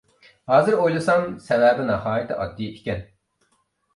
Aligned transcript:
ھازىر 0.51 0.77
ئويلىسام 0.85 1.27
سەۋەبى 1.49 1.85
ناھايىتى 1.89 2.37
ئاددىي 2.45 2.71
ئىكەن. 2.79 3.07